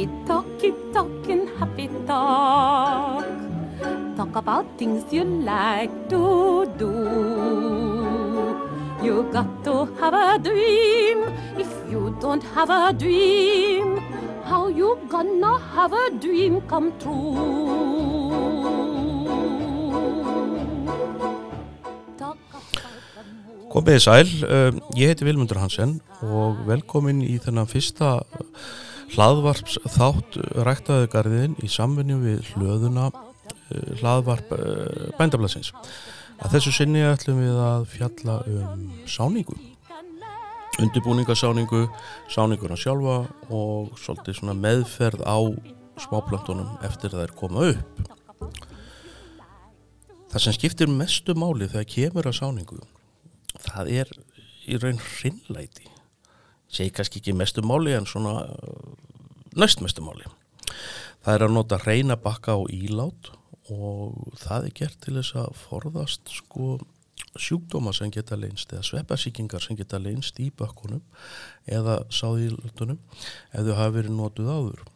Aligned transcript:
happy 0.00 0.26
talk, 0.26 0.46
keep 0.58 0.74
talking 0.92 1.46
happy 1.58 1.88
talk. 2.06 3.24
Talk 4.16 4.36
about 4.36 4.66
things 4.78 5.04
you 5.12 5.24
like 5.24 5.90
to 6.08 6.66
do. 6.78 6.92
You 9.02 9.28
got 9.32 9.64
to 9.64 9.86
have 10.00 10.14
a 10.14 10.38
dream. 10.38 11.24
If 11.58 11.68
you 11.90 12.16
don't 12.20 12.42
have 12.54 12.70
a 12.70 12.92
dream, 12.92 13.98
how 14.44 14.68
you 14.68 14.98
gonna 15.08 15.58
have 15.58 15.92
a 15.92 16.10
dream 16.10 16.60
come 16.62 16.92
true? 16.98 17.34
Moon. 23.46 23.68
Komiði 23.70 24.00
sæl, 24.02 24.26
uh, 24.44 24.74
ég 24.98 25.12
heiti 25.12 25.24
Vilmundur 25.24 25.60
Hansen 25.62 26.00
og 26.26 26.64
velkomin 26.66 27.20
í 27.22 27.36
þennan 27.38 27.68
fyrsta 27.70 28.16
hlaðvarps 29.14 29.78
þátt 29.96 30.38
ræktaði 30.66 31.08
garðin 31.12 31.56
í 31.64 31.70
samvinni 31.70 32.18
við 32.20 32.52
hlöðuna 32.52 33.08
uh, 33.10 33.90
hlaðvarp 34.00 34.54
uh, 34.56 35.10
bændablasins. 35.18 35.72
Að 36.40 36.56
þessu 36.56 36.72
sinni 36.72 37.02
ætlum 37.04 37.42
við 37.42 37.58
að 37.60 37.88
fjalla 37.92 38.38
um 38.48 38.86
sáningu, 39.10 39.58
undirbúningasáningu, 40.80 41.82
sáninguna 42.32 42.78
sjálfa 42.80 43.18
og 43.52 43.90
svolítið 44.00 44.54
meðferð 44.56 45.26
á 45.28 45.38
smáplöntunum 46.00 46.78
eftir 46.86 47.12
það 47.12 47.26
er 47.26 47.36
koma 47.36 47.66
upp. 47.74 48.00
Það 50.30 50.42
sem 50.46 50.56
skiptir 50.56 50.88
mestu 50.88 51.34
máli 51.34 51.68
þegar 51.68 51.90
kemur 51.90 52.30
að 52.30 52.38
sáningu 52.38 52.80
það 53.66 53.94
er 54.00 54.12
í 54.70 54.78
raun 54.80 55.00
hrinnlæti 55.02 55.89
segi 56.70 56.92
kannski 56.94 57.20
ekki 57.20 57.34
mestu 57.36 57.64
máli 57.66 57.94
en 57.96 58.06
svona 58.08 58.44
uh, 58.46 58.94
næst 59.58 59.82
mestu 59.84 60.04
máli. 60.04 60.28
Það 61.24 61.34
er 61.34 61.44
að 61.46 61.54
nota 61.56 61.80
reyna 61.82 62.16
bakka 62.16 62.56
á 62.56 62.60
ílát 62.72 63.32
og 63.70 64.38
það 64.40 64.70
er 64.70 64.76
gert 64.78 65.02
til 65.04 65.16
þess 65.18 65.36
að 65.42 65.58
forðast 65.66 66.32
sko 66.32 66.78
sjúkdóma 67.38 67.92
sem 67.94 68.10
geta 68.10 68.38
leynst 68.38 68.72
eða 68.72 68.86
sveppasíkingar 68.88 69.62
sem 69.62 69.78
geta 69.78 70.00
leynst 70.02 70.40
í 70.42 70.48
bakkunum 70.56 71.02
eða 71.70 72.00
sáðílutunum 72.10 72.98
ef 73.52 73.60
þau 73.66 73.76
hafa 73.76 73.92
verið 73.98 74.16
notuð 74.16 74.50
áður. 74.54 74.88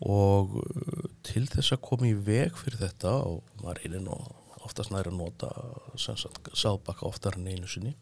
Og 0.00 0.60
uh, 0.60 1.08
til 1.26 1.46
þess 1.50 1.74
að 1.74 1.82
koma 1.88 2.08
í 2.08 2.14
veg 2.14 2.54
fyrir 2.58 2.80
þetta 2.86 3.16
og 3.26 3.42
maður 3.62 3.82
reynir 3.82 4.06
nú 4.06 4.20
oftast 4.60 4.92
næri 4.92 5.10
að 5.10 5.18
nota 5.18 5.50
sáðbakka 5.98 7.08
oftar 7.08 7.38
en 7.38 7.48
einu 7.48 7.68
sinni 7.68 7.94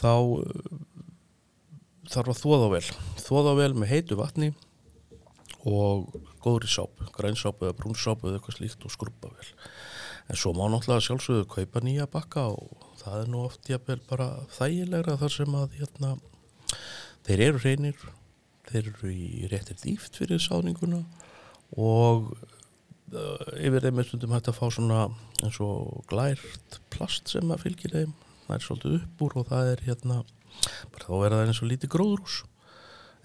þá 0.00 0.10
uh, 0.16 0.44
þarf 2.10 2.34
að 2.34 2.40
þóða 2.42 2.70
vel. 2.74 2.84
Þóða 3.24 3.56
vel 3.60 3.72
með 3.78 3.92
heitu 3.92 4.18
vatni 4.20 4.52
og 5.64 6.10
góðri 6.44 6.68
sápu 6.68 7.08
grænsápu 7.14 7.68
eða 7.68 7.78
brúnsápu 7.78 8.28
eða 8.28 8.40
eitthvað 8.40 8.58
slíkt 8.58 8.84
og 8.84 8.92
skrubba 8.92 9.30
vel. 9.32 9.52
En 10.28 10.40
svo 10.40 10.54
má 10.56 10.64
náttúrulega 10.72 11.04
sjálfsögðu 11.04 11.46
kaupa 11.52 11.84
nýja 11.84 12.08
bakka 12.10 12.48
og 12.52 12.84
það 13.00 13.22
er 13.22 13.32
nú 13.32 13.44
oft 13.44 13.68
jafnvel 13.68 14.00
bara 14.08 14.28
þægilegra 14.56 15.18
þar 15.20 15.34
sem 15.34 15.56
að 15.60 15.78
hérna, 15.80 16.12
þeir 17.26 17.46
eru 17.48 17.64
reynir 17.64 18.06
þeir 18.68 18.90
eru 18.90 19.12
í 19.12 19.48
réttir 19.52 19.78
dýft 19.82 20.16
fyrir 20.20 20.40
sáðninguna 20.42 21.02
og 21.80 22.30
uh, 23.12 23.48
yfir 23.60 23.84
þeim 23.84 24.00
er 24.00 24.08
stundum 24.08 24.34
hægt 24.36 24.50
að 24.50 24.58
fá 24.60 24.66
svona 24.72 25.02
eins 25.42 25.60
og 25.64 26.04
glært 26.10 26.78
plast 26.94 27.32
sem 27.32 27.50
að 27.52 27.66
fylgir 27.66 27.94
þeim. 27.94 28.14
Það 28.46 28.56
er 28.56 28.64
svolítið 28.64 28.96
upp 29.00 29.24
úr 29.24 29.36
og 29.40 29.48
það 29.50 29.70
er 29.72 29.84
hérna 29.88 30.20
bara 30.94 31.06
þá 31.06 31.14
er 31.18 31.36
það 31.36 31.44
eins 31.46 31.62
og 31.62 31.70
lítið 31.70 31.94
gróðrús 31.94 32.36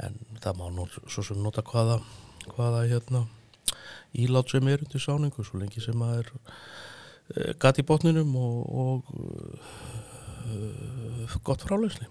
en 0.06 0.14
það 0.40 0.60
má 0.60 0.66
nú 0.74 0.88
svo 0.96 1.22
sem 1.26 1.42
nota 1.44 1.66
hvaða 1.66 2.00
hvaða 2.56 2.86
hérna 2.90 3.26
ílát 4.18 4.48
sem 4.52 4.68
er 4.72 4.84
undir 4.86 5.04
sáningu 5.04 5.46
svo 5.46 5.60
lengi 5.62 5.82
sem 5.84 6.00
að 6.06 6.14
er 6.22 6.32
uh, 6.36 7.52
gat 7.62 7.82
í 7.82 7.86
botninum 7.86 8.32
og, 8.40 8.58
og 8.70 8.98
uh, 10.50 11.38
gott 11.44 11.66
frálegsni 11.68 12.08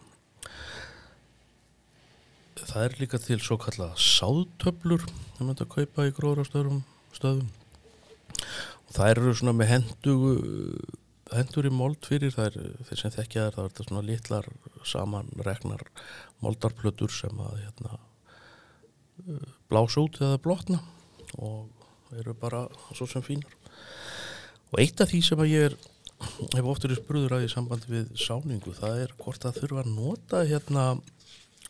það 2.69 2.85
er 2.85 2.97
líka 3.01 3.19
til 3.23 3.39
svo 3.43 3.57
kallað 3.61 3.97
sáðtöflur 4.03 5.05
sem 5.39 5.51
þetta 5.51 5.67
kaupa 5.73 6.07
í 6.09 6.15
gróðrastöðum 6.17 6.83
stöðum. 7.17 7.49
Og 8.89 8.97
það 8.97 9.13
eru 9.13 9.35
svona 9.37 9.57
með 9.57 9.71
hendugu 9.73 10.33
hendur 11.35 11.69
í 11.69 11.73
mold 11.75 12.09
fyrir 12.09 12.33
það 12.33 12.51
er 12.51 12.77
þeir 12.89 13.01
sem 13.03 13.15
þekkja 13.17 13.47
þær 13.47 13.57
það 13.57 13.65
er 13.65 13.73
þetta 13.73 13.87
svona 13.89 14.05
litlar 14.07 14.51
samanregnar 14.87 15.83
moldarplötur 16.45 17.13
sem 17.13 17.43
að 17.43 17.61
hérna 17.65 17.99
blása 19.69 20.05
út 20.05 20.21
eða 20.23 20.41
blotna 20.43 20.81
og 21.39 22.15
eru 22.19 22.35
bara 22.39 22.67
svo 22.95 23.09
sem 23.11 23.25
fínar. 23.25 23.55
Og 24.73 24.83
eitt 24.83 25.01
af 25.01 25.11
því 25.11 25.23
sem 25.25 25.43
að 25.43 25.53
ég 25.53 25.71
er 25.71 25.79
hef 26.19 26.67
oftur 26.67 26.93
í 26.93 26.99
spurður 26.99 27.37
að 27.37 27.47
í 27.47 27.51
sambandi 27.53 27.91
við 27.93 28.13
sáningu 28.19 28.75
það 28.77 29.03
er 29.05 29.15
hvort 29.21 29.47
að 29.47 29.61
þurfa 29.63 29.85
að 29.85 29.91
nota 29.95 30.43
hérna 30.49 30.85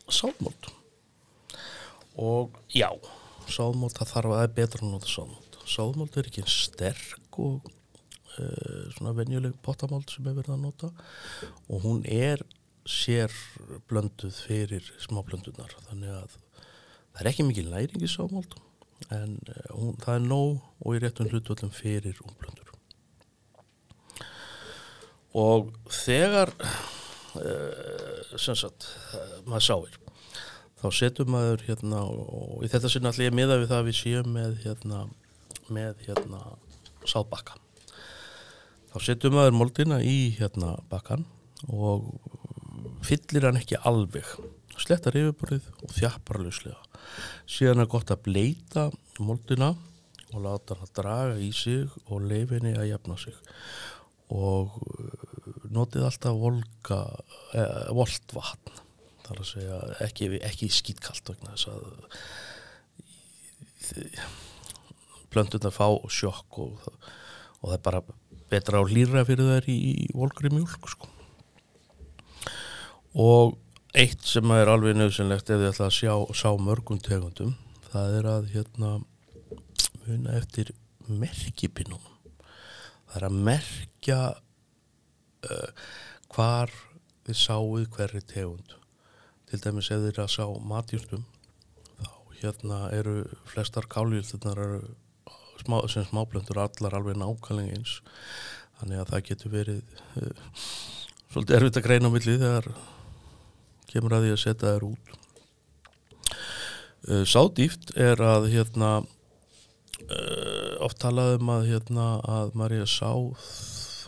sáðmót 0.09 0.71
og 2.19 2.57
já 2.73 2.89
sáðmót 3.49 3.97
það 3.99 4.13
þarf 4.13 4.31
að 4.31 4.39
það 4.39 4.47
er 4.47 4.55
betra 4.57 4.85
að 4.85 4.93
nota 4.95 5.11
sáðmót 5.11 5.59
sáðmót 5.69 6.17
er 6.17 6.29
ekki 6.31 6.45
sterk 6.49 7.39
og 7.43 7.69
uh, 7.69 8.85
svona 8.95 9.13
venjuleg 9.19 9.53
potamót 9.65 10.15
sem 10.15 10.25
er 10.25 10.39
verið 10.39 10.55
að 10.55 10.65
nota 10.65 10.89
og 11.69 11.85
hún 11.85 12.01
er 12.09 12.41
sér 12.89 13.33
blönduð 13.89 14.33
fyrir 14.47 14.85
smáblöndunar 15.03 15.75
þannig 15.89 16.15
að 16.15 16.33
það 16.33 17.21
er 17.21 17.29
ekki 17.31 17.45
mikil 17.45 17.69
næring 17.69 18.03
í 18.05 18.09
sáðmót 18.09 18.57
en 19.13 19.37
uh, 19.45 19.61
hún, 19.75 19.95
það 20.01 20.15
er 20.15 20.25
nóg 20.25 20.83
og 20.83 20.97
í 20.97 21.03
réttum 21.03 21.29
hlutvöldum 21.29 21.73
fyrir 21.75 22.19
umblöndur 22.25 22.73
og 25.37 25.69
þegar 25.93 26.51
uh, 26.59 28.35
sem 28.35 28.57
sagt 28.57 28.89
maður 29.45 29.67
sáir 29.69 29.99
þá 30.79 30.87
setur 30.95 31.29
maður 31.29 31.65
hérna 31.67 32.03
og 32.09 32.63
í 32.65 32.71
þetta 32.71 32.91
sinna 32.91 33.13
allir 33.13 33.29
ég 33.29 33.37
miða 33.37 33.59
við 33.59 33.71
það 33.71 33.81
að 33.83 33.89
við 33.89 33.99
séum 33.99 34.35
með 34.35 34.59
hérna 34.65 35.05
með 35.69 36.05
hérna 36.07 36.43
sáðbakka 37.05 37.59
þá 38.89 38.97
setur 39.05 39.35
maður 39.35 39.57
moldina 39.59 39.99
í 40.01 40.31
hérna 40.39 40.77
bakkan 40.89 41.27
og 41.67 42.07
fyllir 43.05 43.47
hann 43.47 43.59
ekki 43.59 43.79
alveg. 43.87 44.27
Slettar 44.79 45.17
yfirborðið 45.19 45.69
og 45.83 45.93
þjappar 45.97 46.41
lauslega. 46.43 46.79
Síðan 47.49 47.83
er 47.83 47.91
gott 47.91 48.11
að 48.13 48.23
bleita 48.29 48.89
moldina 49.19 49.73
og 50.29 50.43
láta 50.45 50.75
hann 50.75 50.85
að 50.85 50.95
draga 50.99 51.39
í 51.41 51.49
sig 51.55 51.89
og 52.07 52.27
leifinni 52.29 52.75
að 52.77 52.91
jafna 52.93 53.17
sig. 53.19 53.37
Og 54.29 54.77
notið 55.73 56.05
alltaf 56.05 56.37
volga 56.37 56.99
eh, 57.57 57.89
voltvatn 57.97 58.85
þar 59.25 59.41
að 59.43 59.49
segja 59.51 59.79
ekki, 60.05 60.29
ekki 60.45 60.69
skýtkalt 60.73 61.33
vegna 61.33 61.55
þess 61.55 61.67
að 61.73 61.83
plöndunar 65.33 65.73
fá 65.73 65.87
sjokk 66.13 66.59
og, 66.63 66.89
og 67.61 67.69
það 67.69 67.77
er 67.77 67.85
bara 67.85 68.01
betra 68.49 68.81
á 68.81 68.83
lýra 68.89 69.25
fyrir 69.27 69.49
þær 69.53 69.69
í, 69.69 70.09
volgri 70.17 70.51
mjölk 70.53 70.89
sko. 70.89 71.09
Og 73.19 73.57
eitt 73.97 74.23
sem 74.27 74.51
er 74.55 74.69
alveg 74.71 74.95
nöðsynlegt 74.95 75.49
ef 75.49 75.59
þið 75.59 75.71
ætla 75.71 75.89
að 75.89 75.97
sjá, 75.97 76.13
sjá 76.37 76.51
mörgum 76.61 77.01
tegundum 77.03 77.57
það 77.89 78.19
er 78.19 78.29
að 78.29 78.51
hérna 78.53 78.91
muna 80.05 80.35
eftir 80.37 80.71
merkipinum. 81.09 82.01
Það 83.09 83.17
er 83.17 83.25
að 83.27 83.39
merkja 83.47 84.19
uh, 85.49 85.87
hvar 86.29 86.73
þið 87.25 87.39
sáuð 87.41 87.87
hverri 87.95 88.21
tegund. 88.29 88.75
Til 89.49 89.61
dæmis 89.63 89.89
ef 89.89 90.03
þið 90.03 90.11
er 90.11 90.23
að 90.25 90.33
sá 90.35 90.45
matjúrstum 90.71 91.25
þá 91.97 92.11
hérna 92.41 92.81
eru 92.95 93.23
flestar 93.49 93.89
kálvíldunar 93.89 94.61
eru 94.61 94.83
smá, 95.63 95.81
sem 95.89 96.05
smáblöndur 96.07 96.61
allar 96.61 96.99
alveg 96.99 97.17
nákvæmlega 97.17 97.79
eins. 97.79 97.97
Þannig 98.79 99.01
að 99.01 99.11
það 99.13 99.25
getur 99.31 99.55
verið 99.57 99.99
uh, 100.21 100.47
svolítið 101.33 101.57
erfitt 101.57 101.81
að 101.81 101.87
greina 101.89 102.13
á 102.13 102.13
milli 102.13 102.37
þegar 102.37 102.71
kemur 103.89 104.15
að 104.17 104.27
því 104.27 104.35
að 104.35 104.41
setja 104.43 104.73
þær 104.75 104.87
út. 104.89 105.13
Uh, 107.09 107.23
Sádýft 107.27 107.93
er 107.97 108.21
að 108.23 108.49
hérna 108.53 108.91
uh, 109.01 110.73
oft 110.85 110.99
talaðum 111.01 111.51
að 111.55 111.69
hérna 111.73 112.07
að 112.27 112.55
Marja 112.59 112.87
sá 112.89 113.11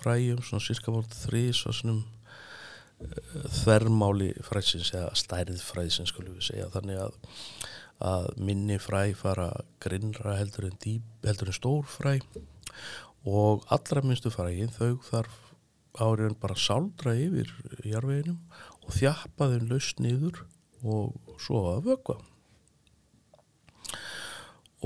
fræjum 0.01 0.41
svona 0.45 0.65
cirka 0.65 0.93
voru 0.93 1.21
þrís 1.21 1.65
og 1.69 1.77
svonum 1.77 2.01
þvermáli 3.61 4.31
fræsins 4.45 4.91
eða 4.93 5.13
stærið 5.17 5.61
fræsins 5.65 6.11
skulum 6.13 6.35
við 6.37 6.51
segja. 6.51 6.69
Þannig 6.73 6.99
að, 7.01 7.15
að 8.11 8.27
minni 8.37 8.77
fræ 8.81 9.03
fara 9.17 9.49
grinnra 9.81 10.37
heldur 10.39 10.69
en, 10.69 10.77
dýp, 10.83 11.05
heldur 11.25 11.51
en 11.51 11.57
stór 11.57 11.87
fræ 11.89 12.19
og 13.29 13.65
allra 13.73 14.01
minnstu 14.05 14.31
fræin 14.33 14.71
þau 14.73 14.97
þarf 15.05 15.50
áriðan 15.99 16.37
bara 16.39 16.57
sáldra 16.59 17.15
yfir 17.19 17.51
jarveginum 17.87 18.39
og 18.85 18.93
þjappa 18.95 19.49
þeim 19.51 19.67
laust 19.71 19.99
niður 20.03 20.43
og 20.81 21.35
svo 21.41 21.65
að 21.73 21.89
vögva 21.89 22.17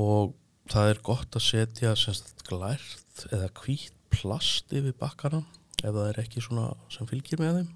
og 0.02 0.34
það 0.72 0.92
er 0.92 1.04
gott 1.06 1.38
að 1.38 1.46
setja 1.46 1.94
semst 2.00 2.44
glært 2.48 3.28
eða 3.32 3.52
hvít 3.62 3.94
plast 4.14 4.74
yfir 4.76 4.96
bakkana 5.00 5.44
ef 5.82 5.92
það 5.92 6.08
er 6.10 6.22
ekki 6.24 6.44
svona 6.44 6.70
sem 6.94 7.08
fylgir 7.10 7.42
með 7.42 7.60
þeim. 7.60 7.74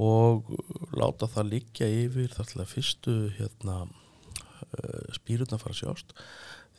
Og 0.00 0.52
láta 0.96 1.28
það 1.28 1.50
liggja 1.54 1.88
yfir 2.06 2.32
þar 2.32 2.48
til 2.48 2.60
að 2.62 2.70
fyrstu 2.70 3.16
hérna 3.36 3.76
uh, 3.84 5.08
spýruna 5.16 5.60
fara 5.60 5.76
sjást 5.76 6.14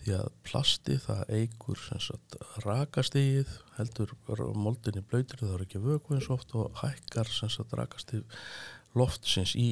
því 0.02 0.18
að 0.18 0.28
plasti 0.48 0.98
það 1.02 1.22
eigur 1.38 1.86
rakastíð 2.66 3.56
heldur 3.78 4.14
moldinni 4.58 5.04
blöytir 5.06 5.44
það 5.44 5.56
er 5.56 5.66
ekki 5.68 5.84
vöku 5.86 6.16
eins 6.16 6.30
og 6.30 6.40
oft 6.40 6.56
og 6.58 6.82
hækkar 6.82 7.32
rakastíð 7.78 8.26
loftsins 8.98 9.56
í 9.56 9.70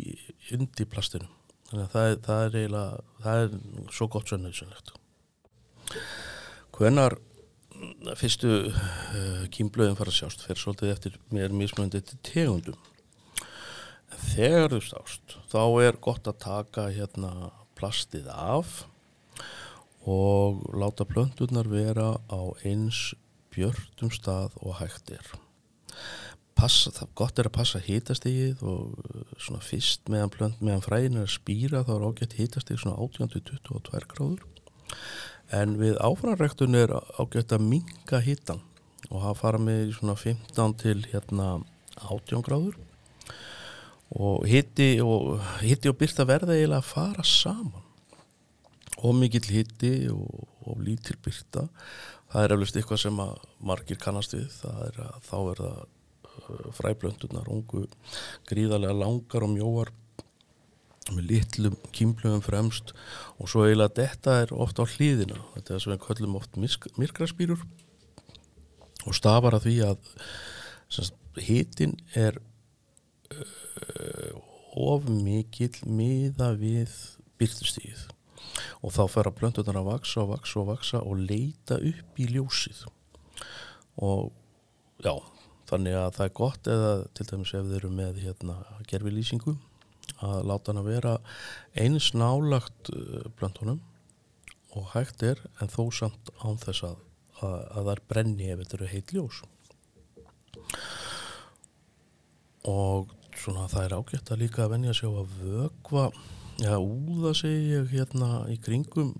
undi 0.55 0.85
plastinu. 0.87 1.27
Þannig 1.69 1.85
að 1.85 1.93
það 1.93 2.13
það 2.25 2.43
er 2.45 2.59
eiginlega 2.59 3.01
það 3.23 3.43
er 3.43 3.93
svo 3.93 4.07
gott 4.13 4.31
svo 4.31 4.39
nöðsynlegt 4.41 4.95
hvenar 6.79 7.17
fyrstu 8.19 8.49
uh, 8.69 9.43
kýmblöðum 9.53 9.97
fara 9.99 10.11
að 10.11 10.19
sjást 10.19 10.45
fyrir 10.45 10.61
svolítið 10.61 10.93
eftir 10.93 11.17
mér 11.33 11.55
mismöndi 11.55 12.01
til 12.03 12.19
tegundum 12.25 12.79
þegar 14.33 14.73
þú 14.73 14.81
stást 14.83 15.35
þá 15.51 15.61
er 15.85 15.99
gott 16.03 16.27
að 16.27 16.41
taka 16.43 16.87
hérna 16.91 17.51
plastið 17.79 18.27
af 18.33 18.81
og 20.07 20.63
láta 20.73 21.05
plönturnar 21.05 21.67
vera 21.67 22.15
á 22.31 22.41
eins 22.63 23.13
björnum 23.53 24.11
stað 24.13 24.55
og 24.63 24.77
hægt 24.79 25.11
er. 25.11 25.25
Passa, 26.59 26.91
það 26.91 27.11
gott 27.15 27.39
er 27.39 27.47
að 27.47 27.55
passa 27.55 27.79
hitastígið 27.79 28.63
og 28.67 28.95
uh, 28.99 29.35
svona 29.39 29.63
fyrst 29.63 30.09
meðan 30.11 30.31
plönt 30.33 30.63
meðan 30.63 30.83
fræðin 30.83 31.19
er 31.19 31.27
að 31.27 31.35
spýra 31.37 31.85
þá 31.87 31.93
er 31.95 32.07
ágætt 32.09 32.35
hitastíg 32.39 32.81
svona 32.81 32.99
18-22 32.99 34.07
gráður. 34.11 34.43
En 35.55 35.77
við 35.79 35.95
áframræktun 36.03 36.77
er 36.77 36.93
ágætt 37.17 37.55
að 37.55 37.65
minga 37.65 38.19
hitan 38.23 38.61
og 39.09 39.23
hafa 39.23 39.39
fara 39.39 39.61
með 39.63 39.95
svona 39.97 40.17
15 40.19 40.75
til 40.83 40.99
hérna 41.09 41.49
18 42.03 42.43
gráður. 42.45 42.77
Og 44.09 44.45
hitti 44.49 44.97
og 45.05 45.39
og 45.39 45.97
byrta 45.99 46.25
verða 46.27 46.57
eiginlega 46.57 46.81
að 46.81 46.91
fara 46.91 47.23
saman 47.23 47.88
og 48.99 49.15
mikill 49.15 49.47
hitti 49.53 49.93
og, 50.11 50.47
og 50.67 50.81
lítil 50.83 51.17
byrta 51.23 51.67
það 52.29 52.45
er 52.45 52.55
eflust 52.55 52.77
eitthvað 52.77 53.01
sem 53.03 53.21
að 53.23 53.47
margir 53.71 53.99
kannast 54.01 54.35
við. 54.35 54.49
Það 54.61 54.83
er 54.87 54.99
að 55.05 55.15
þá 55.29 55.37
er 55.39 55.63
það 55.63 55.79
uh, 55.79 56.67
fræblöndunar, 56.77 57.49
ungu 57.51 57.85
gríðarlega 58.49 58.97
langar 58.97 59.45
og 59.47 59.53
mjóar 59.55 59.93
með 61.09 61.23
litlum 61.31 61.77
kýmplöfum 61.95 62.43
fremst. 62.45 62.93
Og 63.41 63.49
svo 63.49 63.65
eiginlega 63.65 63.97
þetta 64.03 64.37
er 64.43 64.53
ofta 64.53 64.85
á 64.85 64.91
hlýðina 64.93 65.39
þetta 65.55 65.75
er 65.75 65.85
sem 65.85 65.95
við 65.95 66.03
kallum 66.05 66.37
oft 66.39 66.59
myrkraspýrur 66.59 67.65
og 69.07 69.15
stafar 69.15 69.57
að 69.57 69.65
því 69.69 69.75
að 69.87 69.99
hitin 71.39 71.95
er 72.19 72.37
uh, 73.33 74.37
of 74.77 75.07
mikill 75.09 75.73
miða 75.87 76.51
við 76.59 76.93
byrtustíð 77.39 78.05
og 78.89 78.95
þá 78.95 79.03
fer 79.13 79.27
að 79.29 79.35
blöndunar 79.37 79.77
að 79.83 79.89
vaksa 79.91 80.21
og 80.23 80.31
vaksa 80.33 80.61
og 80.63 80.69
vaksa 80.71 81.01
og 81.05 81.19
leita 81.29 81.77
upp 81.77 82.21
í 82.21 82.25
ljósið. 82.33 82.87
Og 84.01 84.31
já, 85.05 85.13
þannig 85.69 85.97
að 85.99 86.13
það 86.15 86.25
er 86.25 86.37
gott 86.39 86.69
eða 86.73 86.93
til 87.13 87.27
dæmis 87.29 87.53
ef 87.53 87.67
þeir 87.67 87.77
eru 87.83 87.91
með 87.93 88.23
hérna 88.23 88.55
gerfilýsingu 88.89 89.53
að 90.25 90.39
láta 90.49 90.71
hann 90.71 90.81
að 90.81 90.89
vera 90.89 91.11
eins 91.77 92.09
nálagt 92.17 92.89
uh, 92.95 93.29
blöndunum 93.37 93.83
og 94.73 94.89
hægt 94.95 95.21
er 95.25 95.43
en 95.61 95.69
þó 95.69 95.83
samt 95.93 96.33
án 96.41 96.57
þess 96.61 96.87
að, 96.89 96.97
að, 97.43 97.53
að 97.53 97.77
það 97.83 97.93
er 97.93 98.03
brenni 98.09 98.49
ef 98.49 98.63
þetta 98.63 98.77
eru 98.79 98.89
heit 98.95 99.13
ljós. 99.13 99.43
Og 102.69 103.13
svona 103.37 103.69
það 103.69 103.85
er 103.85 103.97
ágætt 103.99 104.33
að 104.33 104.43
líka 104.47 104.65
að 104.65 104.73
venja 104.73 104.97
sig 104.97 105.09
á 105.09 105.13
að 105.13 105.37
vögva 105.43 106.09
Já, 106.59 106.75
úða 106.75 107.31
segi 107.39 107.69
ég 107.71 107.91
hérna 107.93 108.43
í 108.51 108.57
kringum 108.59 109.13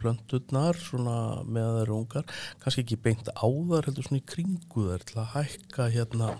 plönturnar 0.00 0.78
svona 0.80 1.42
með 1.44 1.82
þær 1.82 1.90
ungar, 1.98 2.24
kannski 2.62 2.84
ekki 2.84 2.96
beint 3.04 3.28
áðar 3.36 3.90
heldur 3.90 4.06
svona 4.06 4.22
í 4.22 4.24
kringu 4.30 4.86
þær 4.86 5.04
til 5.04 5.18
að 5.20 5.34
hækka 5.34 5.90
hérna 5.92 6.30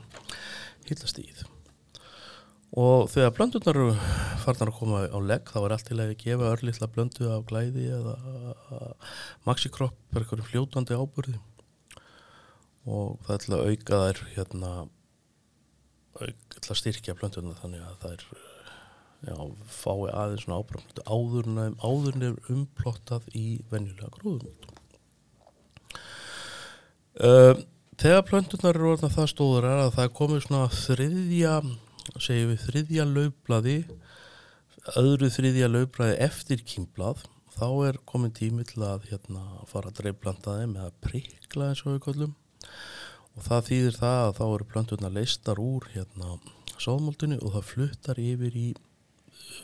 hittastíð 0.87 1.45
og 2.77 3.11
þegar 3.13 3.35
plönturnar 3.37 3.81
eru 3.83 3.93
farnar 4.47 4.73
að 4.73 4.79
koma 4.79 5.05
á 5.05 5.19
legg 5.21 5.53
þá 5.53 5.61
er 5.61 5.77
allt 5.77 5.87
til 5.91 6.01
að 6.01 6.17
gefa 6.25 6.51
örlittla 6.55 6.91
blöndu 6.97 7.31
af 7.35 7.47
glæði 7.53 7.87
eða 7.99 8.17
maxikropp 9.45 10.17
er 10.17 10.25
eitthvað 10.25 10.49
fljótandi 10.49 10.97
ábyrði 10.97 11.39
og 12.89 13.17
það 13.27 13.37
er 13.37 13.45
til 13.45 13.57
að 13.57 13.71
auka 13.71 14.03
þær 14.07 14.27
hérna 14.33 14.75
til 16.57 16.69
að 16.73 16.79
styrkja 16.81 17.21
plönturnar 17.21 17.61
þannig 17.61 17.85
að 17.85 18.13
er 18.15 18.29
já, 19.25 19.37
fái 19.71 20.11
aðeins 20.13 20.45
svona 20.45 20.61
ábramlötu 20.61 21.05
áðurinn 21.07 21.79
áður 21.81 22.19
er 22.29 22.53
umplottað 22.53 23.29
í 23.37 23.47
venjulega 23.71 24.13
gróðum 24.17 24.51
uh, 27.25 27.55
þegar 27.97 28.27
plöntunar 28.29 28.77
eru 28.77 28.93
orðin 28.93 29.11
að 29.11 29.17
það 29.17 29.31
stóður 29.33 29.69
er 29.71 29.85
að 29.87 29.95
það 29.97 30.13
komið 30.21 30.43
svona 30.47 30.75
þriðja 30.81 31.55
segjum 32.17 32.53
við 32.53 32.67
þriðja 32.67 33.09
lögblaði 33.13 33.79
öðru 35.01 35.33
þriðja 35.35 35.71
lögblaði 35.73 36.19
eftir 36.29 36.63
kýmblað 36.67 37.25
þá 37.57 37.69
er 37.89 37.99
komin 38.05 38.35
tími 38.37 38.67
til 38.69 38.85
að 38.85 39.09
hérna, 39.11 39.43
fara 39.71 39.91
að 39.91 40.03
dreifblanda 40.03 40.59
þeim 40.61 40.77
eða 40.77 40.93
prikla 41.03 41.71
eins 41.73 41.83
og 41.87 41.97
við 41.97 42.03
kollum 42.05 42.37
og 43.37 43.45
það 43.45 43.67
þýðir 43.71 43.99
það 44.01 44.21
að 44.27 44.35
þá 44.39 44.45
eru 44.47 44.69
plöntunar 44.73 45.15
leistar 45.17 45.61
úr 45.61 45.89
hérna 45.95 46.37
sóðmóldinu 46.77 47.39
og 47.41 47.55
það 47.57 47.71
fluttar 47.71 48.21
yfir 48.21 48.59
í 48.61 48.67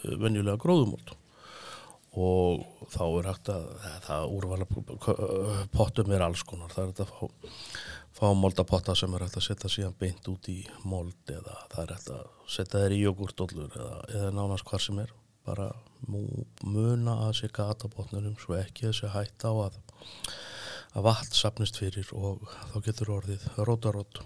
venjulega 0.03 0.61
gróðumót 0.63 1.15
og 2.13 2.65
þá 2.93 3.05
er 3.07 3.29
hægt 3.31 3.51
að 3.55 3.69
það 4.05 4.33
úrvala 4.37 4.67
pottum 5.73 6.13
er 6.13 6.25
alls 6.27 6.43
konar. 6.45 6.73
Það 6.75 6.83
er 6.83 6.91
hægt 6.91 7.01
að 7.01 7.13
fá, 7.13 7.47
fá 8.19 8.27
moldapotta 8.37 8.97
sem 8.99 9.15
er 9.17 9.25
hægt 9.25 9.39
að 9.41 9.47
setja 9.47 9.71
síðan 9.73 9.97
beint 10.01 10.29
út 10.29 10.51
í 10.53 10.59
mold 10.85 11.33
eða 11.33 11.57
það 11.73 11.83
er 11.85 11.95
hægt 11.97 12.13
að 12.13 12.27
setja 12.53 12.83
þeir 12.83 12.97
í 12.99 13.03
jogurtdollur 13.07 13.79
eða, 13.81 13.99
eða 14.13 14.35
nánast 14.37 14.69
hvar 14.69 14.85
sem 14.85 15.01
er. 15.01 15.15
Bara 15.43 15.71
muna 16.07 17.17
að 17.25 17.33
sé 17.41 17.49
gata 17.55 17.89
botnunum 17.91 18.37
svo 18.39 18.59
ekki 18.61 18.91
þessi 18.91 19.09
hægt 19.15 19.49
á 19.49 19.53
að 19.55 19.81
að 20.93 21.07
vatn 21.07 21.37
sapnist 21.37 21.79
fyrir 21.81 22.09
og 22.13 22.45
þá 22.73 22.77
getur 22.85 23.15
orðið 23.17 23.45
rótarótt 23.65 24.21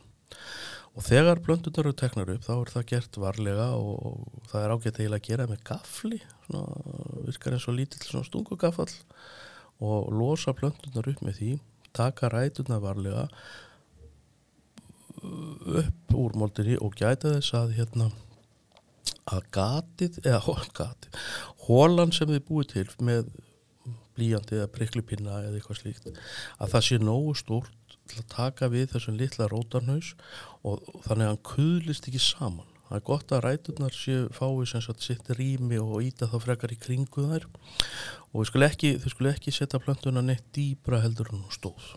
og 0.97 1.05
þegar 1.05 1.43
blöndunar 1.45 1.85
eru 1.85 1.97
teknar 2.01 2.33
upp 2.33 2.47
þá 2.47 2.53
er 2.57 2.73
það 2.73 2.89
gert 2.93 3.19
varlega 3.21 3.69
og 3.77 4.25
það 4.51 4.63
er 4.63 4.75
ágætt 4.75 5.01
eiginlega 5.01 5.23
að 5.23 5.29
gera 5.29 5.49
með 5.51 5.63
gafli 5.69 6.21
svona, 6.47 6.63
virkar 7.29 7.57
eins 7.57 7.69
og 7.69 7.77
lítill 7.77 8.25
stungugafall 8.25 8.93
og 9.85 10.13
losa 10.17 10.57
blöndunar 10.57 11.11
upp 11.13 11.25
með 11.27 11.41
því 11.41 11.53
taka 11.97 12.31
rætunar 12.33 12.85
varlega 12.85 13.27
upp 15.81 16.17
úr 16.17 16.37
moldinni 16.39 16.77
og 16.81 16.97
gæta 16.97 17.37
þess 17.37 17.57
að 17.57 17.77
hérna 17.79 18.11
að 19.27 19.47
gatið 19.55 20.21
eða 20.23 20.57
gatið, 20.77 21.17
hólan 21.67 22.13
sem 22.15 22.31
þið 22.31 22.45
búið 22.47 22.69
til 22.73 22.87
með 23.09 23.33
blíjandi 24.17 24.61
eða 24.61 24.73
priklipinna 24.73 25.41
eða 25.45 25.59
eitthvað 25.59 25.81
slíkt 25.81 26.07
að 26.11 26.71
það 26.73 26.87
sé 26.89 26.99
nógu 27.03 27.35
stórt 27.39 27.86
til 28.11 28.23
að 28.23 28.31
taka 28.33 28.71
við 28.73 28.89
þessum 28.95 29.19
litla 29.21 29.49
rótarnaus 29.51 30.15
og 30.67 30.83
þannig 31.07 31.27
að 31.27 31.31
hann 31.33 31.45
kuðlist 31.51 32.09
ekki 32.09 32.23
saman. 32.23 32.73
Það 32.87 32.99
er 33.01 33.05
gott 33.09 33.33
að 33.35 33.43
ræturnar 33.43 33.95
séu 33.99 34.27
fáið 34.35 34.69
sem 34.71 34.83
sitt 35.03 35.31
rými 35.35 35.79
og 35.83 36.05
íta 36.07 36.29
þá 36.31 36.37
frekar 36.45 36.75
í 36.75 36.79
kringu 36.79 37.25
þær 37.33 37.47
og 37.51 38.37
þau 38.37 38.47
skulle 38.47 38.69
ekki, 38.71 38.93
ekki 39.33 39.55
setja 39.55 39.83
plöntuna 39.83 40.23
neitt 40.23 40.47
dýbra 40.55 41.01
heldur 41.03 41.33
en 41.33 41.43
hún 41.43 41.55
stóð. 41.55 41.97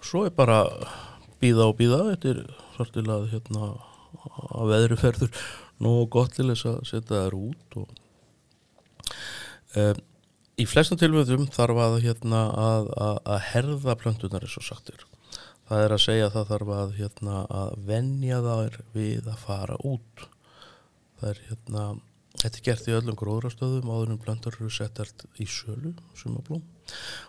Og 0.00 0.08
svo 0.08 0.24
er 0.24 0.32
bara 0.32 0.62
býða 1.42 1.68
og 1.68 1.76
býða, 1.76 2.06
þetta 2.14 2.32
er 2.32 2.42
svolítið 2.76 3.12
að 3.12 3.26
hérna 3.34 3.72
að 4.56 4.72
veðri 4.72 4.98
ferður 5.00 5.42
nú 5.84 5.92
gott 6.12 6.32
til 6.36 6.48
þess 6.48 6.68
að 6.70 6.78
setja 6.88 7.20
þær 7.26 7.36
út 7.36 7.76
og 7.80 7.92
um, 9.76 10.00
í 10.60 10.66
flestum 10.68 10.98
tilvægum 11.00 11.46
þarf 11.54 11.80
að, 11.80 11.96
hérna, 12.04 12.42
að, 12.58 12.90
að, 13.00 13.16
að 13.34 13.40
herða 13.50 13.96
plöntunar 14.00 14.44
eins 14.44 14.58
og 14.60 14.66
sagtir. 14.66 15.06
Það 15.70 15.84
er 15.84 15.94
að 15.94 16.02
segja 16.02 16.26
að 16.26 16.36
það 16.36 16.48
þarf 16.50 16.72
að, 16.76 16.92
hérna, 16.98 17.40
að 17.60 17.74
venja 17.88 18.40
þær 18.44 18.78
við 18.96 19.30
að 19.30 19.42
fara 19.44 19.78
út. 19.86 20.24
Það 21.20 21.30
er 21.30 21.42
hérna, 21.48 21.84
þetta 22.34 22.60
er 22.60 22.66
gert 22.66 22.90
í 22.90 22.96
öllum 22.98 23.18
gróðrastöðum 23.20 23.92
áður 23.94 24.14
en 24.14 24.22
plöntur 24.24 24.58
eru 24.58 24.72
settart 24.74 25.24
í 25.40 25.46
sölu, 25.48 25.94
sumablóm 26.18 26.64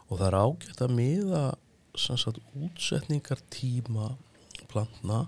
og 0.10 0.18
það 0.18 0.28
er 0.28 0.38
ágætt 0.42 0.84
að 0.86 0.94
miða 0.98 1.42
sagt, 2.00 2.40
útsetningartíma 2.56 4.14
plantna 4.72 5.26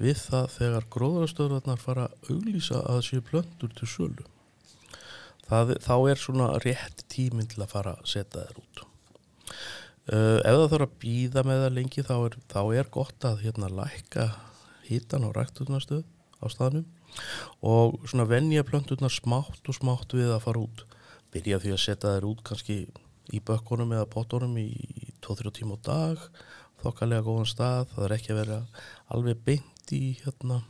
við 0.00 0.16
það 0.24 0.46
þegar 0.54 0.88
gróðrastöðurnar 0.96 1.82
fara 1.82 2.08
að 2.08 2.32
auglýsa 2.32 2.80
að 2.88 3.02
séu 3.10 3.24
plöntur 3.24 3.74
til 3.76 3.90
sölu 3.92 4.24
það, 5.48 5.76
þá 5.84 5.94
er 6.10 6.20
svona 6.20 6.48
rétt 6.64 7.04
tíminn 7.12 7.48
til 7.50 7.62
að 7.64 7.72
fara 7.72 7.94
að 7.96 8.10
setja 8.12 8.44
þér 8.46 8.60
út. 8.62 8.82
Uh, 10.06 10.38
ef 10.46 10.58
það 10.58 10.68
þarf 10.72 10.86
að 10.86 10.98
býða 11.02 11.46
með 11.46 11.62
það 11.64 11.78
lengi 11.78 12.04
þá 12.06 12.14
er, 12.16 12.36
þá 12.52 12.60
er 12.78 12.92
gott 12.94 13.26
að 13.26 13.40
hérna 13.42 13.70
lækka 13.74 14.26
hítan 14.86 15.26
á 15.26 15.30
rækturnarstöð 15.34 16.04
á 16.38 16.46
staðnum 16.52 16.84
og 17.64 17.96
svona 18.06 18.26
venja 18.28 18.62
plönturnar 18.66 19.10
smátt 19.10 19.66
og 19.66 19.74
smátt 19.74 20.14
við 20.14 20.30
að 20.34 20.44
fara 20.44 20.62
út. 20.62 20.84
Byrja 21.34 21.58
því 21.62 21.72
að 21.74 21.82
setja 21.82 22.12
þér 22.14 22.28
út 22.28 22.44
kannski 22.46 22.78
í 23.34 23.40
bökkunum 23.42 23.96
eða 23.96 24.06
potunum 24.12 24.54
í 24.60 24.70
2-3 25.26 25.54
tíma 25.58 25.78
á 25.80 25.86
dag 25.88 26.22
þokkalega 26.82 27.24
góðan 27.26 27.48
stað, 27.50 27.88
það 27.94 28.04
er 28.06 28.14
ekki 28.16 28.32
að 28.32 28.40
vera 28.42 28.58
alveg 29.14 29.40
beint 29.46 29.94
í 29.96 30.02
hérna 30.20 30.60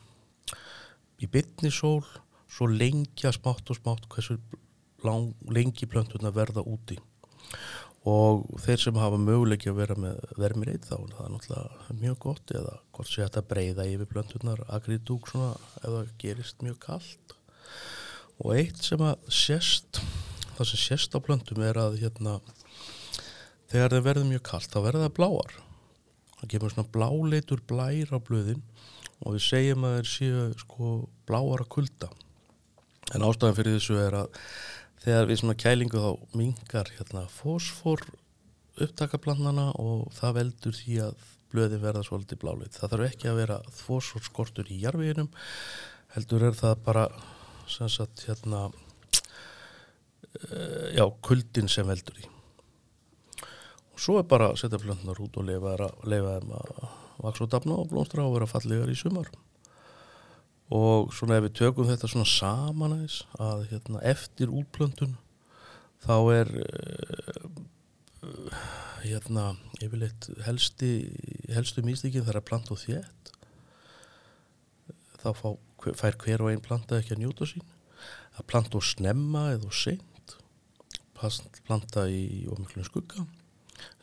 í 1.20 1.28
bytni 1.32 1.72
sól 1.72 2.04
svo 2.52 2.68
lengja 2.70 3.32
smátt 3.34 3.72
og 3.72 3.80
smátt 3.80 4.06
hversu 4.12 4.38
lang, 5.04 5.34
lengi 5.52 5.88
plöntuna 5.90 6.32
verða 6.34 6.64
úti. 6.64 6.98
Og 8.06 8.44
þeir 8.62 8.82
sem 8.84 8.98
hafa 9.00 9.18
möguleiki 9.18 9.72
að 9.72 9.80
vera 9.80 9.96
með 9.98 10.20
vermir 10.38 10.70
eitt 10.72 10.86
þá 10.86 10.94
það 10.94 11.24
er 11.24 11.32
náttúrulega 11.34 11.96
mjög 12.02 12.18
gott 12.22 12.52
eða 12.54 12.76
hvort 12.94 13.10
sé 13.10 13.24
þetta 13.24 13.42
breyða 13.50 13.88
yfir 13.90 14.10
plöntunar 14.12 14.62
agriðdúk 14.78 15.30
svona 15.32 15.56
það 15.82 16.12
gerist 16.22 16.62
mjög 16.62 16.78
kallt 16.84 17.34
og 18.38 18.52
eitt 18.54 18.84
sem 18.84 19.02
að 19.02 19.26
sérst 19.32 20.00
það 20.56 20.70
sem 20.70 20.82
sérst 20.84 21.16
á 21.16 21.20
plöntum 21.24 21.64
er 21.66 21.80
að 21.80 21.98
hérna 22.04 22.38
þegar 23.72 23.96
það 23.96 24.06
verður 24.06 24.30
mjög 24.30 24.44
kallt 24.50 24.72
þá 24.72 24.78
verður 24.84 25.06
það 25.06 25.16
bláar. 25.18 25.56
Það 26.36 26.50
kemur 26.52 26.74
svona 26.74 26.92
bláleitur 26.94 27.62
blær 27.68 28.14
á 28.14 28.18
blöðin 28.22 28.62
og 29.24 29.36
við 29.36 29.44
segjum 29.46 29.86
að 29.88 29.98
þeir 29.98 30.10
séu 30.12 30.46
sko 30.62 30.94
bláar 31.28 31.64
að 31.64 31.72
kulda. 31.74 32.10
En 33.14 33.24
ástæðan 33.24 33.56
fyrir 33.56 33.78
þessu 33.78 33.98
er 34.02 34.18
að 34.22 34.40
þegar 35.04 35.28
við 35.30 35.40
svona 35.40 35.60
kælingu 35.60 35.98
þá 36.02 36.10
mingar 36.36 36.86
hérna 36.96 37.22
fósfor 37.32 38.00
upptakablandana 38.82 39.66
og 39.80 39.98
það 40.16 40.36
veldur 40.40 40.74
því 40.76 40.94
að 41.06 41.14
blöðin 41.52 41.84
verða 41.84 42.02
svolítið 42.04 42.38
bláleit. 42.42 42.74
Það 42.76 42.90
þarf 42.92 43.08
ekki 43.10 43.26
að 43.30 43.40
vera 43.40 43.58
fósfor 43.72 44.22
skortur 44.26 44.66
í 44.72 44.82
jarfiðinum 44.82 45.30
heldur 46.16 46.42
er 46.48 46.54
það 46.56 46.74
bara 46.86 47.04
sem 47.70 47.88
sagt 47.92 48.16
hérna 48.28 48.60
uh, 48.68 48.72
já, 50.94 51.04
kuldin 51.24 51.68
sem 51.72 51.86
veldur 51.88 52.16
í. 52.20 52.24
Og 53.96 54.02
svo 54.02 54.14
er 54.20 54.26
bara 54.28 54.46
að 54.52 54.60
setja 54.60 54.82
blöndnar 54.82 55.22
út 55.24 55.34
og 55.40 55.44
leifa 55.48 55.88
þeim 56.06 56.50
að 56.58 56.68
vaks 57.24 57.42
og 57.42 57.50
dapna 57.52 57.74
og 57.80 57.90
blómstra 57.90 58.26
og 58.26 58.34
vera 58.36 58.48
fallegar 58.50 58.92
í 58.92 58.98
sumar 58.98 59.28
og 60.74 61.12
svona 61.14 61.38
ef 61.38 61.46
við 61.46 61.56
tökum 61.60 61.88
þetta 61.90 62.10
svona 62.10 62.28
saman 62.30 62.96
aðeins 62.96 63.20
að 63.38 63.66
hérna, 63.70 64.02
eftir 64.02 64.50
útplöndun 64.50 65.14
þá 66.02 66.16
er 66.34 66.50
uh, 66.64 67.50
hérna 69.04 69.52
yfirleitt 69.84 70.30
helsti 70.46 70.90
helstu 71.54 71.84
místíkin 71.86 72.26
þar 72.26 72.40
að 72.40 72.48
planta 72.50 72.74
og 72.74 72.82
þétt 72.82 73.26
þá 75.26 75.32
fá, 75.34 75.48
fær 75.98 76.18
hver 76.22 76.44
og 76.44 76.52
einn 76.52 76.62
planta 76.64 77.00
ekki 77.00 77.16
að 77.16 77.24
njóta 77.24 77.48
sín. 77.50 77.64
Að 78.36 78.48
planta 78.50 78.78
og 78.78 78.86
snemma 78.86 79.48
eða 79.54 79.70
og 79.70 79.76
seint 79.76 80.36
planta 81.66 82.04
í 82.12 82.44
ómiklum 82.52 82.84
skugga. 82.86 83.24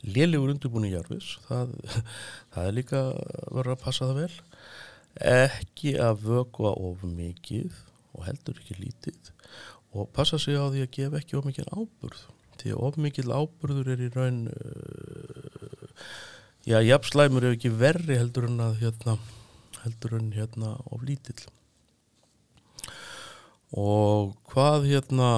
Lélegur 0.06 0.52
undirbúin 0.52 0.88
í 0.88 0.92
jarfis 0.92 1.36
það, 1.48 1.76
það 2.54 2.66
er 2.66 2.76
líka 2.76 3.04
verið 3.54 3.74
að 3.74 3.84
passa 3.84 4.08
það 4.10 4.20
vel 4.22 4.34
ekki 5.20 5.96
að 6.02 6.24
vögva 6.28 6.74
of 6.74 7.02
mikið 7.06 7.74
og 8.14 8.26
heldur 8.28 8.58
ekki 8.60 8.78
lítið. 8.80 9.32
Og 9.94 10.08
passa 10.14 10.38
sig 10.42 10.58
á 10.58 10.66
því 10.66 10.86
að 10.86 10.94
gefa 10.96 11.20
ekki 11.20 11.38
of 11.38 11.46
mikið 11.46 11.70
áburð 11.70 12.24
því 12.64 12.76
of 12.80 12.96
mikið 13.00 13.32
áburður 13.34 13.90
er 13.92 14.02
í 14.06 14.10
raun 14.14 14.44
uh, 14.48 15.88
já, 16.64 16.78
jafnslæmur 16.80 17.44
er 17.44 17.56
ekki 17.58 17.72
verri 17.76 18.16
heldur 18.16 18.48
en 18.48 18.62
að 18.64 18.78
hérna, 18.80 19.18
heldur 19.82 20.16
en 20.18 20.30
hérna 20.34 20.76
of 20.88 21.04
lítill. 21.04 21.44
Og 23.74 24.32
hvað 24.52 24.88
hérna 24.92 25.30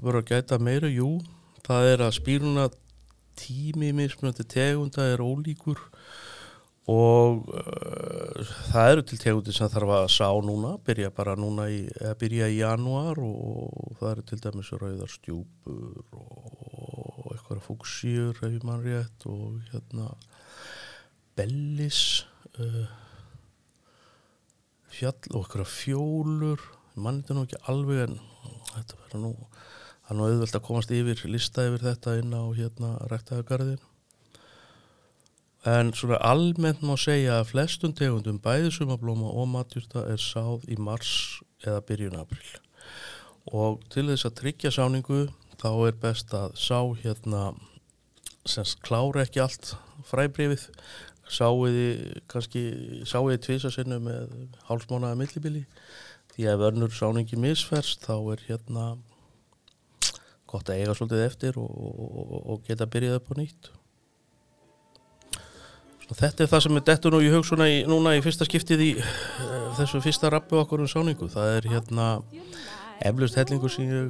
verður 0.00 0.22
að 0.22 0.30
gæta 0.30 0.60
meira, 0.62 0.88
jú 0.88 1.18
það 1.66 1.88
er 1.92 2.04
að 2.06 2.16
spýruna 2.20 2.68
tími 3.40 3.90
mismunandi 3.96 4.46
tegunda 4.48 5.08
er 5.10 5.22
ólíkur 5.24 5.80
og 6.90 7.50
uh, 7.54 8.54
það 8.70 8.92
eru 8.92 9.04
til 9.06 9.18
tegundir 9.20 9.54
sem 9.54 9.70
þarf 9.70 9.92
að 9.94 10.06
sá 10.14 10.28
núna, 10.42 10.72
byrja 10.86 11.10
bara 11.14 11.36
núna 11.38 11.68
í, 11.70 11.82
byrja 12.18 12.48
í 12.50 12.60
januar 12.60 13.20
og 13.22 13.94
það 14.00 14.10
eru 14.12 14.24
til 14.30 14.40
dæmis 14.46 14.72
rauðar 14.74 15.12
stjúpur 15.12 16.00
og 16.16 17.28
eitthvað 17.34 17.62
fúksjur 17.68 18.40
ef 18.48 18.66
mann 18.66 18.82
rétt 18.84 19.28
og 19.30 19.60
hérna 19.70 20.08
bellis 21.38 22.00
uh, 22.58 22.88
fjall 24.90 25.30
og 25.34 25.44
eitthvað 25.44 25.70
fjólur. 25.70 26.66
Mann 27.00 27.22
er 27.22 27.38
nú 27.38 27.46
ekki 27.46 27.60
alveg 27.70 28.08
en 28.08 28.18
þetta 28.74 28.98
verður 29.04 29.22
nú 29.28 29.34
það 30.10 30.10
er 30.10 30.18
nú 30.18 30.26
auðvelt 30.26 30.56
að 30.58 30.66
komast 30.66 30.90
yfir 30.94 31.22
lista 31.30 31.68
yfir 31.68 31.86
þetta 31.86 32.16
inn 32.18 32.34
á 32.34 32.42
hérna 32.56 32.96
rættaðagarðin 33.12 33.89
en 35.68 35.92
svona 35.92 36.20
almennt 36.24 36.82
má 36.86 36.94
segja 36.96 37.40
að 37.40 37.50
flestum 37.52 37.92
tegundum 37.96 38.40
bæði 38.40 38.72
sumablóma 38.72 39.28
og 39.28 39.50
matjúrta 39.52 40.06
er 40.08 40.20
sáð 40.22 40.64
í 40.72 40.78
mars 40.80 41.42
eða 41.66 41.82
byrjun 41.88 42.20
april 42.20 42.48
og 43.50 43.82
til 43.92 44.06
þess 44.08 44.28
að 44.28 44.38
tryggja 44.40 44.72
sáningu 44.72 45.26
þá 45.60 45.70
er 45.90 46.00
best 46.00 46.32
að 46.36 46.56
sá 46.56 46.80
hérna 47.02 47.50
semst 48.48 48.80
klára 48.86 49.26
ekki 49.26 49.42
allt 49.44 49.74
fræbrifið 50.08 50.70
sáiði 51.30 52.20
kannski 52.30 52.62
sáiði 53.08 53.38
tvísasinnum 53.46 54.08
með 54.08 54.32
hálfsmánaða 54.68 55.18
millibili. 55.20 55.64
Því 56.34 56.46
að 56.46 56.56
ef 56.56 56.66
önnur 56.70 56.94
sáningi 56.94 57.38
misferst 57.40 58.06
þá 58.06 58.14
er 58.34 58.44
hérna 58.48 58.86
gott 60.50 60.70
að 60.70 60.82
eiga 60.82 60.96
svolítið 60.98 61.26
eftir 61.26 61.58
og, 61.62 61.70
og, 61.70 62.32
og 62.54 62.64
geta 62.66 62.88
byrjað 62.90 63.20
upp 63.20 63.30
á 63.30 63.34
nýtt 63.38 63.70
þetta 66.18 66.44
er 66.44 66.50
það 66.50 66.62
sem 66.64 66.78
er 66.78 66.84
dettur 66.88 67.14
nú 67.14 67.20
í 67.22 67.30
hug 67.32 67.44
svona 67.46 67.66
í, 67.70 67.76
núna 67.88 68.16
í 68.18 68.22
fyrsta 68.24 68.44
skiptið 68.48 68.80
í 68.84 68.90
uh, 68.98 69.04
þessu 69.78 70.02
fyrsta 70.04 70.30
rappu 70.32 70.54
okkur 70.60 70.82
um 70.84 70.90
sáningu. 70.90 71.26
Það 71.30 71.46
er 71.56 71.64
hérna 71.74 72.06
eflust 73.06 73.38
hellingur 73.38 73.72
sem, 73.72 73.88
ég, 73.88 74.06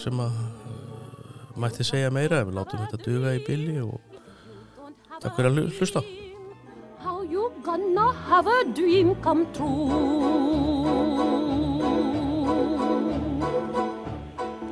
sem 0.00 0.16
að 0.24 0.32
uh, 0.40 0.44
mætti 1.60 1.86
segja 1.86 2.12
meira 2.14 2.44
við 2.46 2.58
látum 2.58 2.84
þetta 2.84 3.02
duga 3.04 3.28
í 3.36 3.44
billi 3.46 3.76
og 3.84 3.96
takk 5.20 5.34
fyrir 5.36 5.50
að 5.50 5.56
hlusta. 5.78 6.00
How 7.04 7.16
you 7.22 7.52
gonna 7.64 8.12
have 8.30 8.48
a 8.48 8.64
dream 8.72 9.14
come 9.20 9.46
true 9.52 11.53